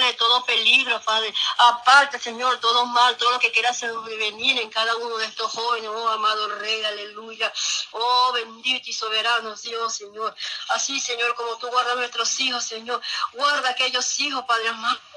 de 0.06 0.12
todo 0.12 0.44
peligro, 0.44 1.00
Padre. 1.02 1.34
Aparte, 1.58 2.20
Señor, 2.20 2.60
todo 2.60 2.86
mal, 2.86 3.16
todo 3.16 3.32
lo 3.32 3.40
que 3.40 3.50
quiera 3.50 3.74
venir 4.16 4.60
en 4.60 4.70
cada 4.70 4.94
uno 4.94 5.16
de 5.16 5.26
estos 5.26 5.50
jóvenes, 5.50 5.90
oh 5.92 6.08
amado 6.08 6.56
Rey, 6.60 6.84
aleluya. 6.84 7.52
Oh 7.90 8.30
bendito 8.32 8.90
y 8.90 8.92
soberano 8.92 9.56
Dios, 9.56 9.92
Señor. 9.92 10.32
Así, 10.68 11.00
Señor, 11.00 11.34
como 11.34 11.58
tú 11.58 11.66
guardas 11.66 11.96
nuestros 11.96 12.38
hijos, 12.38 12.62
Señor. 12.64 13.02
Guarda 13.32 13.70
aquellos 13.70 14.20
hijos, 14.20 14.44
Padre 14.44 14.68
amado 14.68 15.09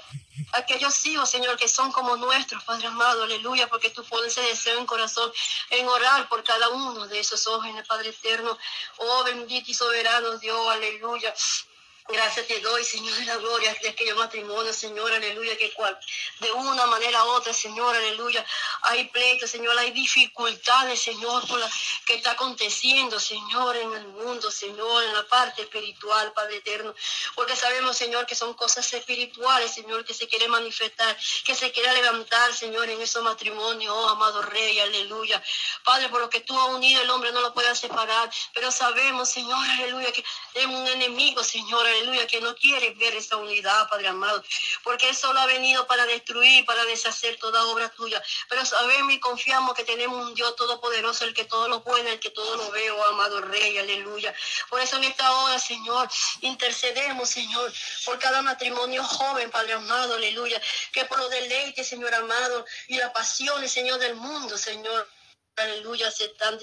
aquellos 0.54 1.06
hijos, 1.06 1.30
Señor, 1.30 1.58
que 1.58 1.68
son 1.68 1.92
como 1.92 2.16
nuestros, 2.18 2.64
Padre 2.64 2.88
amado, 2.88 3.24
aleluya, 3.24 3.68
porque 3.68 3.90
tú 3.90 4.04
pones 4.04 4.38
ese 4.38 4.48
deseo 4.48 4.80
en 4.80 4.86
corazón 4.86 5.32
en 5.70 5.88
orar 5.88 6.28
por 6.30 6.44
cada 6.44 6.70
uno 6.70 7.08
de 7.08 7.20
esos 7.20 7.44
jóvenes, 7.44 7.88
Padre 7.88 8.10
eterno. 8.10 8.58
Oh, 8.98 9.24
bendito 9.24 9.72
y 9.72 9.74
soberano 9.74 10.38
Dios, 10.38 10.68
aleluya. 10.70 11.34
Gracias 12.10 12.48
te 12.48 12.60
doy, 12.60 12.84
Señor, 12.84 13.18
la 13.26 13.38
gloria 13.38 13.74
de 13.82 13.90
aquellos 13.90 14.18
matrimonios, 14.18 14.76
Señor, 14.76 15.10
aleluya, 15.14 15.58
que 15.58 15.72
cual, 15.72 15.98
de 16.42 16.52
una 16.52 16.86
manera 16.86 17.24
u 17.24 17.30
otra, 17.30 17.54
Señor, 17.54 17.96
aleluya, 17.96 18.46
hay 18.82 19.08
pleitos, 19.08 19.50
Señor, 19.50 19.78
hay 19.80 19.92
dificultades, 19.92 21.02
Señor, 21.02 21.48
por 21.48 21.60
la 21.60 21.72
que 22.06 22.16
está 22.16 22.32
aconteciendo, 22.32 23.22
Señor, 23.22 23.78
en 23.78 23.94
el 23.94 24.08
mundo, 24.08 24.52
Señor, 24.52 25.04
en 25.06 25.14
la 25.14 25.26
parte 25.28 25.62
espiritual, 25.62 26.34
Padre 26.34 26.58
eterno, 26.58 26.94
porque 27.36 27.56
sabemos, 27.56 27.96
Señor, 27.96 28.26
que 28.26 28.36
son 28.36 28.54
cosas 28.54 28.92
espirituales, 28.92 29.74
Señor, 29.74 30.04
que 30.04 30.14
se 30.14 30.28
quiere 30.28 30.50
manifestar, 30.50 31.18
que 31.46 31.56
se 31.56 31.72
quiere 31.72 31.94
levantar, 31.94 32.54
Señor, 32.54 32.90
en 32.90 33.02
esos 33.02 33.24
matrimonios, 33.24 33.94
oh, 33.96 34.10
amado 34.10 34.42
Rey, 34.42 34.78
aleluya. 34.78 35.42
Padre, 35.86 36.10
por 36.10 36.20
lo 36.20 36.30
que 36.30 36.42
tú 36.42 36.60
has 36.60 36.70
unido, 36.70 37.02
el 37.02 37.10
hombre 37.10 37.32
no 37.32 37.40
lo 37.40 37.54
puede 37.54 37.74
separar, 37.76 38.30
pero 38.54 38.72
sabemos, 38.72 39.30
Señor, 39.30 39.58
aleluya, 39.58 40.12
que 40.12 40.24
es 40.54 40.66
un 40.66 40.86
enemigo, 40.88 41.42
Señor, 41.44 41.93
aleluya, 41.94 42.28
que 42.28 42.42
no 42.42 42.56
quiere 42.56 42.92
ver 42.92 43.16
esa 43.16 43.38
unidad, 43.38 43.90
Padre 43.90 44.08
amado, 44.08 44.44
porque 44.84 45.10
Él 45.10 45.16
solo 45.16 45.40
ha 45.40 45.46
venido 45.46 45.86
para 45.88 46.06
destruir, 46.06 46.66
para 46.66 46.84
deshacer 46.86 47.38
toda 47.38 47.66
obra 47.66 47.90
tuya. 47.90 48.22
Pero 48.50 48.66
sabemos 48.66 49.14
y 49.14 49.20
confiamos 49.20 49.76
que 49.76 49.84
tenemos 49.84 50.26
un 50.26 50.34
Dios 50.34 50.56
todopoderoso, 50.56 51.26
el 51.26 51.34
que 51.34 51.46
todo 51.46 51.68
lo 51.68 51.84
puede, 51.84 52.14
el 52.14 52.20
que 52.20 52.32
todo 52.32 52.56
lo 52.58 52.72
ve, 52.72 52.92
oh 52.92 53.04
amado 53.06 53.42
Rey, 53.42 53.78
aleluya. 53.78 54.34
Por 54.70 54.80
eso 54.82 54.98
en 54.98 55.06
esta 55.06 55.32
hora, 55.32 55.60
Señor, 55.60 56.10
intercedemos, 56.42 57.30
Señor, 57.30 57.72
por 58.06 58.20
cada 58.20 58.42
matrimonio 58.42 59.04
joven, 59.04 59.52
Padre 59.52 59.74
amado, 59.74 60.16
aleluya, 60.16 60.62
que 60.92 61.06
por 61.06 61.20
los 61.20 61.30
deleites, 61.30 61.88
Señor 61.88 62.14
amado, 62.14 62.66
y 62.88 62.98
la 62.98 63.12
pasión, 63.14 63.68
Señor, 63.68 64.00
del 64.00 64.16
mundo, 64.16 64.58
Señor 64.58 65.08
aleluya, 65.62 66.10
se 66.12 66.26
están 66.26 66.60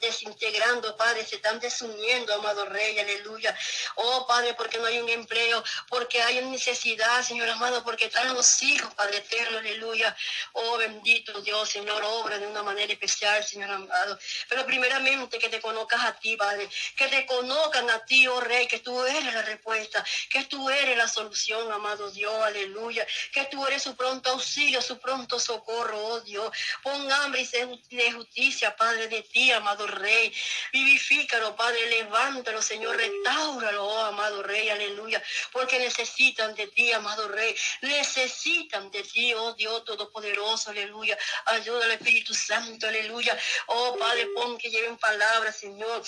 desintegrando, 0.00 0.96
Padre, 0.96 1.24
se 1.24 1.36
están 1.36 1.60
desuniendo, 1.60 2.34
amado 2.34 2.64
Rey, 2.66 2.98
aleluya. 2.98 3.56
Oh, 3.96 4.26
Padre, 4.26 4.54
porque 4.54 4.78
no 4.78 4.86
hay 4.86 4.98
un 4.98 5.08
empleo, 5.08 5.62
porque 5.88 6.22
hay 6.22 6.42
necesidad, 6.46 7.22
Señor 7.22 7.48
amado, 7.50 7.82
porque 7.84 8.06
están 8.06 8.32
los 8.34 8.62
hijos, 8.62 8.92
Padre 8.94 9.18
eterno, 9.18 9.58
aleluya. 9.58 10.16
Oh, 10.52 10.78
bendito 10.78 11.40
Dios, 11.42 11.68
Señor, 11.68 12.02
obra 12.04 12.38
de 12.38 12.46
una 12.46 12.62
manera 12.62 12.92
especial, 12.92 13.44
Señor 13.44 13.70
amado. 13.70 14.18
Pero 14.48 14.64
primeramente 14.64 15.38
que 15.38 15.48
te 15.48 15.60
conozcas 15.60 16.04
a 16.04 16.18
ti, 16.18 16.36
Padre, 16.36 16.68
que 16.96 17.08
te 17.08 17.26
conozcan 17.26 17.90
a 17.90 18.04
ti, 18.04 18.26
oh 18.26 18.40
Rey, 18.40 18.66
que 18.66 18.78
tú 18.78 19.04
eres 19.04 19.34
la 19.34 19.42
respuesta, 19.42 20.04
que 20.30 20.44
tú 20.44 20.70
eres 20.70 20.96
la 20.96 21.08
solución, 21.08 21.70
amado 21.70 22.10
Dios, 22.10 22.34
aleluya. 22.42 23.06
Que 23.32 23.44
tú 23.46 23.66
eres 23.66 23.82
su 23.82 23.96
pronto 23.96 24.30
auxilio, 24.30 24.80
su 24.80 24.98
pronto 24.98 25.38
socorro, 25.38 25.98
oh 25.98 26.20
Dios. 26.20 26.50
Pon 26.82 27.10
hambre 27.12 27.42
y 27.42 27.46
se 27.46 27.60
de 27.90 28.12
justicia, 28.12 28.74
Padre, 28.76 29.08
de 29.08 29.22
ti, 29.22 29.50
amado 29.52 29.86
Rey. 29.86 30.32
Vivifícalo, 30.72 31.54
Padre, 31.56 31.88
levántalo, 31.90 32.62
Señor, 32.62 32.96
restauralo, 32.96 33.84
oh 33.84 34.04
amado 34.04 34.42
Rey, 34.42 34.68
aleluya. 34.70 35.22
Porque 35.52 35.78
necesitan 35.78 36.54
de 36.54 36.66
ti, 36.68 36.92
amado 36.92 37.28
Rey. 37.28 37.54
Necesitan 37.82 38.90
de 38.90 39.02
ti, 39.02 39.34
oh 39.34 39.52
Dios 39.54 39.84
Todopoderoso, 39.84 40.70
aleluya. 40.70 41.18
Ayuda 41.46 41.84
al 41.84 41.92
Espíritu 41.92 42.34
Santo, 42.34 42.88
aleluya. 42.88 43.38
Oh 43.66 43.96
Padre, 43.98 44.28
pon 44.34 44.58
que 44.58 44.70
lleven 44.70 44.96
palabras, 44.96 45.56
Señor 45.56 46.02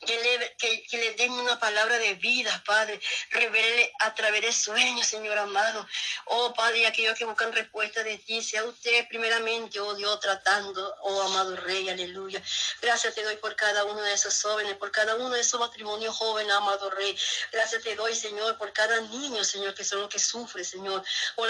que 0.00 0.20
le, 0.20 0.56
que, 0.56 0.98
le 0.98 1.14
den 1.14 1.32
una 1.32 1.58
palabra 1.58 1.98
de 1.98 2.14
vida, 2.14 2.62
Padre. 2.66 3.00
Revele 3.30 3.92
a 4.00 4.14
través 4.14 4.42
de 4.42 4.52
sueños, 4.52 5.06
Señor 5.06 5.38
amado. 5.38 5.86
Oh, 6.26 6.52
Padre, 6.54 6.86
aquellos 6.86 7.16
que 7.16 7.24
buscan 7.24 7.52
respuesta 7.52 8.02
de 8.02 8.18
ti, 8.18 8.42
sea 8.42 8.64
usted 8.64 9.06
primeramente, 9.08 9.80
oh 9.80 9.94
Dios, 9.94 10.20
tratando, 10.20 10.94
oh 11.02 11.22
amado 11.22 11.56
Rey, 11.56 11.88
aleluya. 11.88 12.42
Gracias 12.80 13.14
te 13.14 13.22
doy 13.22 13.36
por 13.36 13.56
cada 13.56 13.84
uno 13.84 14.02
de 14.02 14.12
esos 14.12 14.40
jóvenes, 14.40 14.76
por 14.76 14.90
cada 14.90 15.14
uno 15.16 15.30
de 15.30 15.40
esos 15.40 15.60
matrimonios 15.60 16.16
jóvenes, 16.16 16.52
amado 16.52 16.90
Rey. 16.90 17.16
Gracias 17.52 17.82
te 17.82 17.94
doy, 17.94 18.14
Señor, 18.14 18.56
por 18.58 18.72
cada 18.72 19.00
niño, 19.00 19.44
Señor, 19.44 19.74
que 19.74 19.84
son 19.84 20.00
los 20.00 20.08
que 20.08 20.18
sufre, 20.18 20.64
Señor. 20.64 21.04
Por 21.36 21.48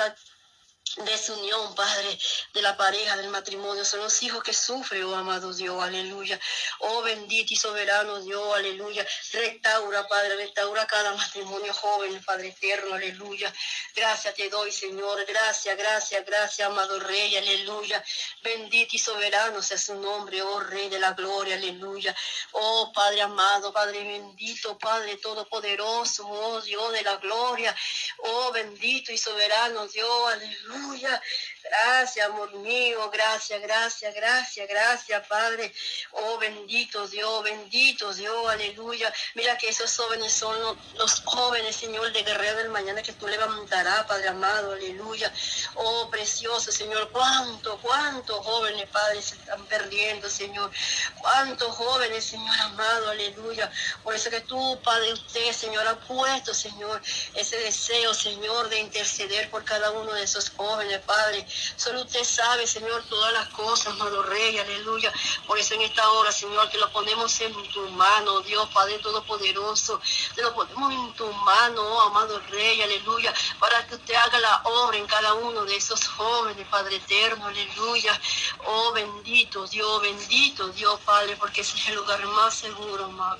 desunión, 0.97 1.75
Padre, 1.75 2.19
de 2.53 2.63
la 2.63 2.77
pareja, 2.77 3.17
del 3.17 3.29
matrimonio. 3.29 3.85
Son 3.85 4.01
los 4.01 4.23
hijos 4.23 4.43
que 4.43 4.55
sufren, 4.55 5.05
oh 5.05 5.17
amado 5.17 5.53
Dios, 5.53 5.83
aleluya. 5.83 6.39
Oh 6.81 7.03
bendito 7.03 7.53
y 7.53 7.57
soberano 7.57 8.21
Dios, 8.21 8.57
aleluya. 8.57 9.07
Restaura, 9.33 10.07
Padre, 10.07 10.37
restaura 10.37 10.87
cada 10.87 11.15
matrimonio 11.15 11.75
joven, 11.75 12.23
Padre 12.25 12.49
eterno, 12.49 12.95
aleluya. 12.95 13.53
Gracias 13.95 14.35
te 14.35 14.49
doy, 14.49 14.71
Señor. 14.71 15.25
Gracias, 15.27 15.77
gracias, 15.77 16.25
gracias, 16.25 16.69
amado 16.69 17.01
Rey, 17.01 17.37
aleluya. 17.37 18.03
Bendito 18.43 18.97
y 18.97 18.99
soberano 18.99 19.63
sea 19.63 19.79
su 19.79 19.95
nombre, 19.97 20.43
oh 20.43 20.61
Rey 20.61 20.89
de 20.89 21.01
la 21.01 21.13
gloria, 21.13 21.57
aleluya. 21.57 22.15
Oh 22.53 22.93
Padre 22.95 23.23
amado, 23.23 23.73
Padre 23.73 24.05
bendito, 24.05 24.79
Padre 24.79 25.17
todopoderoso, 25.17 26.27
oh 26.29 26.61
Dios 26.61 26.93
de 26.93 27.03
la 27.03 27.17
gloria. 27.17 27.75
Oh 28.19 28.53
bendito 28.53 29.13
y 29.13 29.19
soberano 29.19 29.89
Dios, 29.89 30.33
aleluya. 30.33 30.84
Aleluya. 30.85 31.21
Gracias, 31.65 32.27
amor 32.27 32.53
mío. 32.57 33.11
Gracias, 33.11 33.61
gracias, 33.63 34.15
gracias, 34.15 34.69
gracias, 34.69 35.27
Padre. 35.27 35.73
Oh, 36.13 36.37
bendito 36.37 37.09
Dios, 37.09 37.43
bendito 37.43 38.13
Dios. 38.13 38.49
Aleluya. 38.51 39.11
Mira 39.35 39.57
que 39.57 39.71
esos 39.71 39.97
jóvenes 39.97 40.35
son 40.35 40.55
los, 40.97 41.23
jóvenes, 41.25 41.75
Señor, 41.75 42.13
de 42.13 42.23
guerrero 42.23 42.59
del 42.59 42.69
mañana 42.69 43.03
que 43.03 43.15
tú 43.15 43.27
levantarás, 43.27 44.05
Padre 44.05 44.29
amado. 44.29 44.73
Aleluya. 44.73 45.33
Oh, 45.77 46.11
precioso, 46.11 46.71
Señor. 46.71 47.11
Cuánto, 47.11 47.79
cuántos 47.79 48.45
jóvenes, 48.45 48.87
Padre, 48.91 49.23
se 49.23 49.37
están 49.37 49.65
perdiendo, 49.65 50.29
Señor. 50.29 50.71
Cuántos 51.19 51.75
jóvenes, 51.75 52.25
Señor 52.25 52.61
amado. 52.61 53.09
Aleluya. 53.09 53.73
Por 54.03 54.15
eso 54.15 54.29
que 54.29 54.43
tú, 54.43 54.79
Padre, 54.85 55.15
usted, 55.15 55.53
Señor, 55.53 55.89
ha 55.89 55.99
puesto, 55.99 56.53
Señor, 56.53 57.01
ese 57.35 57.57
deseo, 57.57 58.13
Señor, 58.13 58.69
de 58.69 58.81
interceder 58.81 59.49
por 59.49 59.65
cada 59.65 59.91
uno 59.93 60.13
de 60.13 60.25
esos 60.25 60.51
jóvenes, 60.51 61.01
Padre. 61.01 61.47
Solo 61.77 62.03
usted 62.03 62.25
sabe, 62.25 62.67
Señor, 62.67 63.03
todas 63.09 63.33
las 63.33 63.49
cosas, 63.51 63.89
amado 63.89 64.23
Rey, 64.23 64.59
aleluya. 64.59 65.13
Por 65.47 65.59
eso 65.59 65.75
en 65.75 65.83
esta 65.83 66.09
hora, 66.11 66.33
Señor, 66.33 66.71
que 66.71 66.79
lo 66.79 66.91
ponemos 66.91 67.41
en 67.41 67.53
tu 67.69 67.89
mano, 67.91 68.41
Dios, 68.41 68.69
Padre 68.73 68.99
Todopoderoso. 68.99 70.01
Te 70.35 70.43
lo 70.43 70.55
ponemos 70.55 70.93
en 70.93 71.13
tu 71.15 71.31
mano, 71.33 71.83
oh, 71.83 72.01
amado 72.03 72.41
Rey, 72.51 72.83
aleluya, 72.83 73.33
para 73.59 73.87
que 73.87 73.97
usted 73.97 74.15
haga 74.15 74.39
la 74.41 74.63
obra 74.65 74.97
en 74.97 75.07
cada 75.07 75.35
uno 75.35 75.65
de 75.65 75.77
esos 75.77 76.07
jóvenes, 76.09 76.67
Padre 76.69 76.97
eterno, 76.97 77.47
aleluya. 77.47 78.21
Oh, 78.67 78.93
bendito 78.93 79.67
Dios, 79.67 80.03
bendito 80.03 80.69
Dios, 80.69 80.99
Padre, 81.05 81.37
porque 81.37 81.61
ese 81.61 81.77
es 81.77 81.89
el 81.89 81.97
lugar 81.97 82.25
más 82.27 82.55
seguro, 82.55 83.05
amado. 83.05 83.39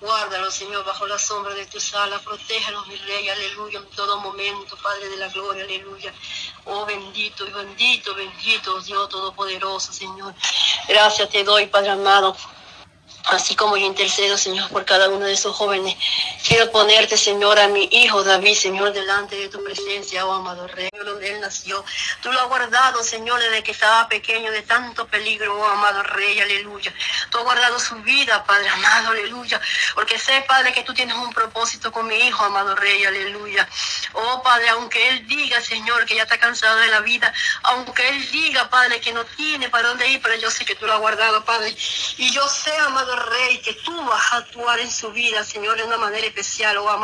Guárdalo, 0.00 0.50
Señor, 0.50 0.84
bajo 0.84 1.06
la 1.06 1.18
sombra 1.18 1.54
de 1.54 1.66
tu 1.66 1.80
sala. 1.80 2.18
Protéjanos, 2.18 2.86
mi 2.86 2.96
Rey, 2.96 3.28
aleluya, 3.28 3.78
en 3.78 3.86
todo 3.90 4.20
momento, 4.20 4.76
Padre 4.82 5.08
de 5.08 5.16
la 5.16 5.28
gloria, 5.28 5.64
aleluya. 5.64 6.12
Oh, 6.66 6.84
bendito 6.84 7.46
y 7.46 7.50
bendito, 7.50 8.14
bendito, 8.14 8.80
Dios 8.80 9.08
Todopoderoso, 9.08 9.92
Señor. 9.92 10.34
Gracias 10.88 11.30
te 11.30 11.44
doy, 11.44 11.66
Padre 11.66 11.90
amado 11.90 12.36
Así 13.26 13.56
como 13.56 13.76
yo 13.76 13.86
intercedo, 13.86 14.38
Señor, 14.38 14.68
por 14.70 14.84
cada 14.84 15.08
uno 15.08 15.26
de 15.26 15.32
esos 15.32 15.56
jóvenes, 15.56 15.96
quiero 16.46 16.70
ponerte, 16.70 17.16
Señor, 17.16 17.58
a 17.58 17.66
mi 17.66 17.88
hijo 17.90 18.22
David, 18.22 18.54
Señor, 18.54 18.92
delante 18.92 19.34
de 19.34 19.48
tu 19.48 19.64
presencia, 19.64 20.24
oh 20.24 20.32
amado 20.32 20.68
Rey, 20.68 20.88
donde 21.04 21.32
él 21.32 21.40
nació. 21.40 21.84
Tú 22.22 22.30
lo 22.30 22.40
has 22.40 22.46
guardado, 22.46 23.02
Señor, 23.02 23.40
desde 23.40 23.64
que 23.64 23.72
estaba 23.72 24.06
pequeño, 24.06 24.52
de 24.52 24.62
tanto 24.62 25.08
peligro, 25.08 25.58
oh 25.58 25.64
amado 25.66 26.04
Rey, 26.04 26.38
aleluya. 26.38 26.94
Tú 27.30 27.38
has 27.38 27.44
guardado 27.44 27.80
su 27.80 27.96
vida, 27.96 28.44
Padre 28.44 28.68
amado, 28.68 29.10
aleluya. 29.10 29.60
Porque 29.96 30.20
sé, 30.20 30.44
Padre, 30.46 30.72
que 30.72 30.84
tú 30.84 30.94
tienes 30.94 31.16
un 31.16 31.32
propósito 31.32 31.90
con 31.90 32.06
mi 32.06 32.14
hijo, 32.14 32.44
amado 32.44 32.76
Rey, 32.76 33.04
aleluya. 33.04 33.68
Oh, 34.12 34.40
Padre, 34.42 34.68
aunque 34.68 35.08
él 35.08 35.26
diga, 35.26 35.60
Señor, 35.60 36.06
que 36.06 36.14
ya 36.14 36.22
está 36.22 36.38
cansado 36.38 36.76
de 36.78 36.86
la 36.88 37.00
vida, 37.00 37.32
aunque 37.64 38.08
él 38.08 38.30
diga, 38.30 38.70
Padre, 38.70 39.00
que 39.00 39.12
no 39.12 39.24
tiene 39.24 39.68
para 39.68 39.88
dónde 39.88 40.06
ir, 40.08 40.22
pero 40.22 40.36
yo 40.36 40.48
sé 40.48 40.64
que 40.64 40.76
tú 40.76 40.86
lo 40.86 40.94
has 40.94 41.00
guardado, 41.00 41.44
Padre. 41.44 41.76
Y 42.18 42.30
yo 42.30 42.46
sé, 42.48 42.74
amado 42.76 43.15
Rey, 43.16 43.58
que 43.58 43.72
tú 43.74 43.94
vas 44.04 44.32
a 44.32 44.36
actuar 44.38 44.78
en 44.80 44.90
su 44.90 45.10
vida, 45.12 45.44
Señor, 45.44 45.76
de 45.76 45.84
una 45.84 45.96
manera 45.96 46.26
especial, 46.26 46.76
oh 46.78 46.88
amado. 46.88 46.94